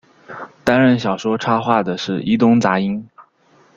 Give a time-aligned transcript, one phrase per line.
[0.63, 3.07] 担任小说插画的是伊东杂音。